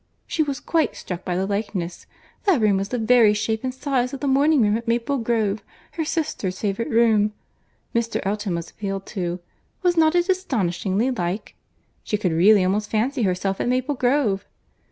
[0.25, 4.19] —She was quite struck by the likeness!—That room was the very shape and size of
[4.19, 8.19] the morning room at Maple Grove; her sister's favourite room."—Mr.
[8.23, 13.93] Elton was appealed to.—"Was not it astonishingly like?—She could really almost fancy herself at Maple
[13.93, 14.43] Grove."